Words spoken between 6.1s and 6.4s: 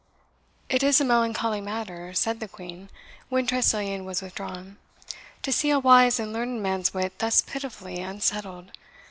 and